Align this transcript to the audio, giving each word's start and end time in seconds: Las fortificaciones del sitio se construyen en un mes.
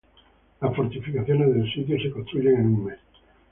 Las 0.61 0.75
fortificaciones 0.75 1.53
del 1.53 1.71
sitio 1.71 1.95
se 2.01 2.09
construyen 2.09 2.55
en 2.55 2.65
un 2.65 2.85
mes. 2.85 2.97